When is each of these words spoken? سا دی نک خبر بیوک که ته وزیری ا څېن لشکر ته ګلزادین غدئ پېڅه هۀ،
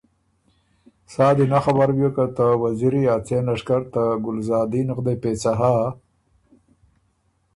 سا 1.11 1.27
دی 1.37 1.45
نک 1.51 1.61
خبر 1.65 1.89
بیوک 1.95 2.13
که 2.15 2.25
ته 2.35 2.45
وزیری 2.63 3.03
ا 3.13 3.15
څېن 3.25 3.43
لشکر 3.49 3.81
ته 3.93 4.03
ګلزادین 4.25 4.87
غدئ 4.95 5.15
پېڅه 5.21 5.51
هۀ، 5.59 5.73